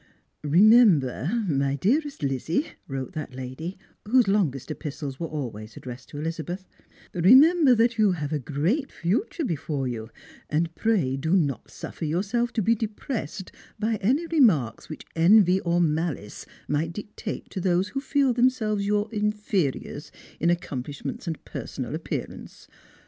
[0.43, 3.77] Eemember, my dearest Lizzie," wrote that lady,
[4.07, 6.67] wh ose longest epistles were always addressed to Elizabeth
[7.13, 10.09] —"remember that you have a great future before you,
[10.49, 15.79] and pray do not suffer yourself to be depressed bj" any remarks which envy or
[15.79, 21.93] vialice may dictate to those who feel themselves your inferiors in accom plishments and 'personal
[21.93, 22.67] appearance.